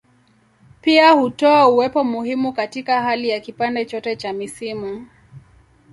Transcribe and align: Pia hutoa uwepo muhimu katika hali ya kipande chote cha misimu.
Pia 0.81 1.11
hutoa 1.11 1.67
uwepo 1.67 2.03
muhimu 2.03 2.53
katika 2.53 3.01
hali 3.01 3.29
ya 3.29 3.39
kipande 3.39 3.85
chote 3.85 4.15
cha 4.15 4.33
misimu. 4.33 5.07